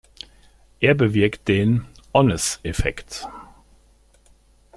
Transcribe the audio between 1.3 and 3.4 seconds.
den "Onnes-Effekt".